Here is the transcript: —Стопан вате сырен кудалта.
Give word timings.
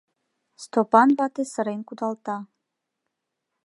—Стопан 0.63 1.09
вате 1.17 1.43
сырен 1.51 1.81
кудалта. 1.87 2.37